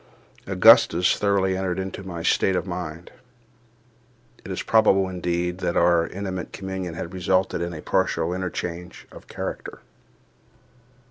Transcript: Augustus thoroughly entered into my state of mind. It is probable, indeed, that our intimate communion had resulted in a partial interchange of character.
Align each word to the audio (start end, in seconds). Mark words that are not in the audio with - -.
Augustus 0.47 1.15
thoroughly 1.15 1.55
entered 1.55 1.77
into 1.77 2.01
my 2.01 2.23
state 2.23 2.55
of 2.55 2.65
mind. 2.65 3.11
It 4.43 4.49
is 4.49 4.63
probable, 4.63 5.07
indeed, 5.07 5.59
that 5.59 5.77
our 5.77 6.07
intimate 6.07 6.51
communion 6.51 6.95
had 6.95 7.13
resulted 7.13 7.61
in 7.61 7.71
a 7.71 7.83
partial 7.83 8.33
interchange 8.33 9.05
of 9.11 9.27
character. 9.27 9.81